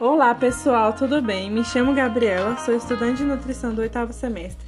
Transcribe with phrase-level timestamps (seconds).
[0.00, 1.48] Olá pessoal, tudo bem?
[1.48, 4.66] Me chamo Gabriela, sou estudante de nutrição do oitavo semestre.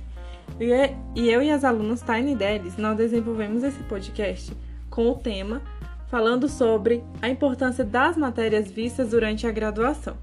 [0.60, 4.56] E eu e as alunas Tiny Delis, nós desenvolvemos esse podcast
[4.88, 5.60] com o tema
[6.06, 10.16] falando sobre a importância das matérias vistas durante a graduação.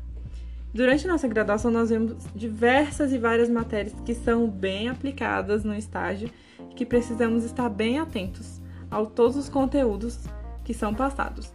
[0.73, 6.29] Durante nossa graduação, nós vemos diversas e várias matérias que são bem aplicadas no estágio
[6.71, 10.17] e que precisamos estar bem atentos a todos os conteúdos
[10.63, 11.51] que são passados.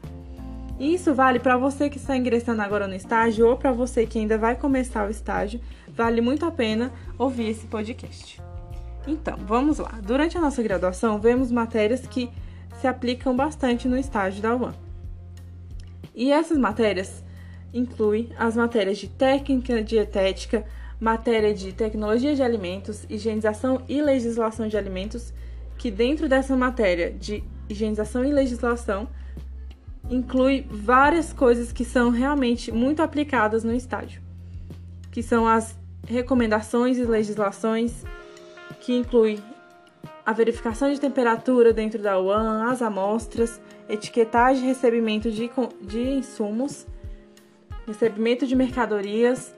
[0.78, 4.18] E isso vale para você que está ingressando agora no estágio ou para você que
[4.18, 8.40] ainda vai começar o estágio, vale muito a pena ouvir esse podcast.
[9.06, 9.98] Então, vamos lá.
[10.02, 12.30] Durante a nossa graduação, vemos matérias que
[12.80, 14.74] se aplicam bastante no estágio da UAM.
[16.14, 17.24] E essas matérias
[17.74, 20.64] incluem as matérias de técnica dietética,
[21.00, 25.32] matéria de tecnologia de alimentos, higienização e legislação de alimentos,
[25.76, 29.08] que dentro dessa matéria de higienização e legislação
[30.10, 34.22] inclui várias coisas que são realmente muito aplicadas no estágio,
[35.10, 38.04] que são as recomendações e legislações,
[38.80, 39.38] que inclui
[40.24, 45.50] a verificação de temperatura dentro da UAN, as amostras, etiquetagem e recebimento de,
[45.82, 46.86] de insumos,
[47.86, 49.54] recebimento de mercadorias,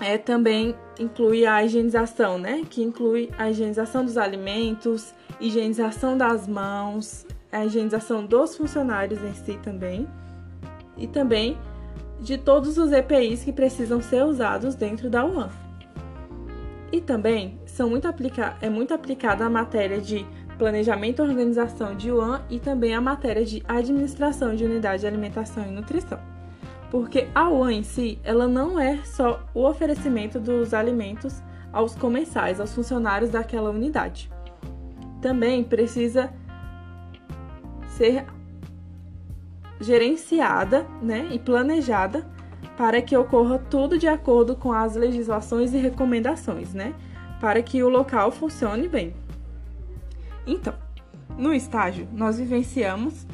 [0.00, 2.64] é, também inclui a higienização, né?
[2.68, 7.24] Que inclui a higienização dos alimentos, higienização das mãos,
[7.54, 10.08] a higienização dos funcionários em si também,
[10.96, 11.56] e também
[12.20, 15.50] de todos os EPIs que precisam ser usados dentro da UAN.
[16.92, 20.24] E também são muito aplica é muito aplicada a matéria de
[20.56, 25.66] planejamento e organização de UAN e também a matéria de administração de unidade de alimentação
[25.66, 26.20] e nutrição.
[26.90, 32.60] Porque a UAN em si, ela não é só o oferecimento dos alimentos aos comensais,
[32.60, 34.30] aos funcionários daquela unidade.
[35.20, 36.32] Também precisa
[37.96, 38.24] ser
[39.80, 42.26] gerenciada né, e planejada
[42.76, 46.94] para que ocorra tudo de acordo com as legislações e recomendações, né?
[47.40, 49.14] Para que o local funcione bem.
[50.46, 50.74] Então,
[51.38, 53.26] no estágio, nós vivenciamos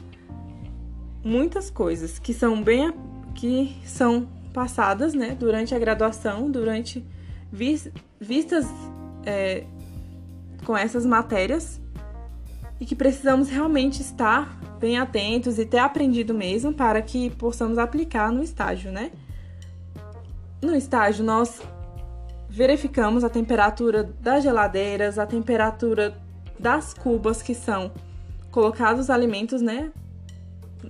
[1.24, 2.92] muitas coisas que são bem
[3.34, 7.04] que são passadas, né, durante a graduação, durante
[7.50, 8.66] vis, vistas
[9.24, 9.64] é,
[10.66, 11.79] com essas matérias
[12.80, 18.32] e que precisamos realmente estar bem atentos e ter aprendido mesmo para que possamos aplicar
[18.32, 19.12] no estágio, né?
[20.62, 21.60] No estágio, nós
[22.48, 26.16] verificamos a temperatura das geladeiras, a temperatura
[26.58, 27.92] das cubas que são
[28.50, 29.92] colocados os alimentos, né?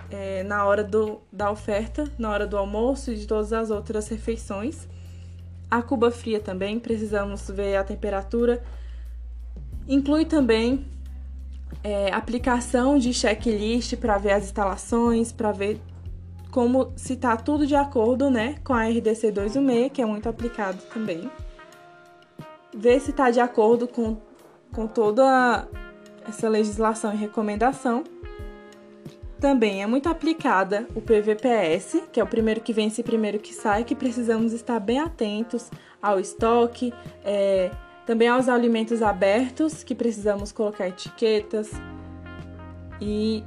[0.08, 4.08] É, na hora do, da oferta, na hora do almoço e de todas as outras
[4.08, 4.88] refeições.
[5.68, 8.62] A cuba fria também, precisamos ver a temperatura.
[9.88, 10.86] Inclui também
[11.82, 15.80] é, aplicação de checklist para ver as instalações, para ver
[16.50, 20.78] como se está tudo de acordo né, com a RDC 216, que é muito aplicado
[20.92, 21.30] também.
[22.74, 24.16] Ver se está de acordo com,
[24.72, 25.68] com toda
[26.28, 28.04] essa legislação e recomendação.
[29.40, 33.54] Também é muito aplicada o PVPS, que é o primeiro que vence e primeiro que
[33.54, 35.70] sai, que precisamos estar bem atentos
[36.02, 36.92] ao estoque,
[37.24, 37.70] é,
[38.10, 41.70] também aos alimentos abertos, que precisamos colocar etiquetas
[43.00, 43.44] e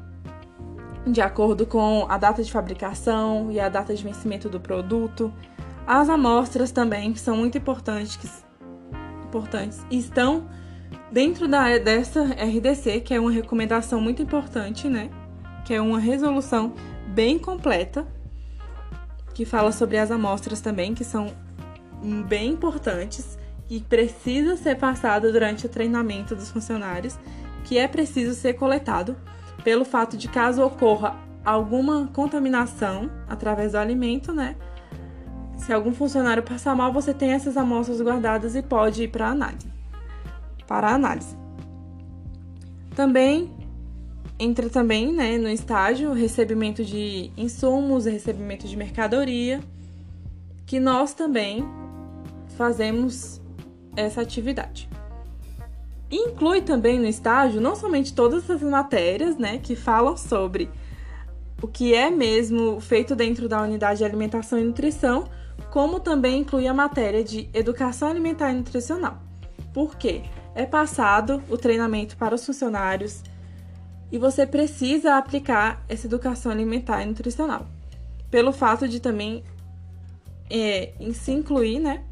[1.06, 5.34] de acordo com a data de fabricação e a data de vencimento do produto.
[5.85, 8.46] As amostras também são muito importantes,
[9.25, 10.47] importantes estão
[11.12, 15.09] dentro da, dessa RDC, que é uma recomendação muito importante, né?
[15.66, 16.72] Que é uma resolução
[17.09, 18.07] bem completa,
[19.34, 21.34] que fala sobre as amostras também, que são
[22.30, 23.43] bem importantes
[23.80, 27.18] que precisa ser passado durante o treinamento dos funcionários,
[27.64, 29.16] que é preciso ser coletado
[29.64, 34.56] pelo fato de caso ocorra alguma contaminação através do alimento, né?
[35.58, 39.68] Se algum funcionário passar mal, você tem essas amostras guardadas e pode ir para análise.
[40.68, 41.36] Para análise.
[42.96, 43.52] Também
[44.38, 49.62] entra também, né, no estágio o recebimento de insumos, recebimento de mercadoria,
[50.66, 51.66] que nós também
[52.58, 53.42] fazemos
[53.95, 54.90] essa atividade.
[56.12, 60.69] inclui também no estágio não somente todas as matérias, né, que falam sobre
[61.62, 65.30] o que é mesmo feito dentro da unidade de alimentação e nutrição,
[65.72, 69.18] como também inclui a matéria de educação alimentar e nutricional.
[69.74, 70.24] Por quê?
[70.54, 73.24] É passado o treinamento para os funcionários
[74.12, 77.66] e você precisa aplicar essa educação alimentar e nutricional.
[78.30, 79.44] Pelo fato de também
[80.50, 82.04] é, se incluir, né,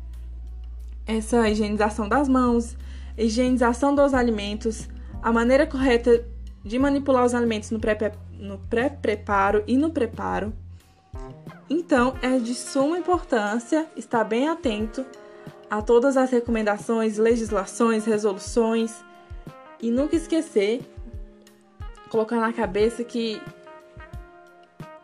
[1.05, 2.75] essa higienização das mãos,
[3.17, 4.87] higienização dos alimentos,
[5.21, 6.25] a maneira correta
[6.63, 10.53] de manipular os alimentos no pré-preparo e no preparo.
[11.69, 15.05] Então, é de suma importância estar bem atento
[15.69, 19.03] a todas as recomendações, legislações, resoluções
[19.81, 20.81] e nunca esquecer,
[22.09, 23.41] colocar na cabeça que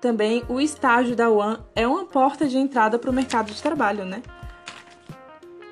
[0.01, 4.05] também o estágio da UAN é uma porta de entrada para o mercado de trabalho,
[4.05, 4.21] né?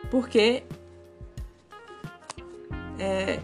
[0.10, 0.64] Porque
[3.00, 3.40] é,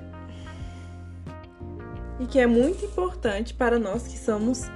[2.19, 4.69] e que é muito importante para nós que somos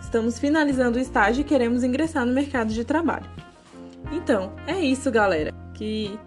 [0.00, 3.28] estamos finalizando o estágio e queremos ingressar no mercado de trabalho.
[4.10, 5.52] Então, é isso, galera.
[5.74, 6.18] Que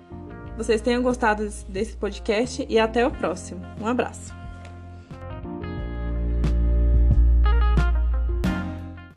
[0.58, 3.62] vocês tenham gostado desse podcast e até o próximo.
[3.80, 4.45] Um abraço.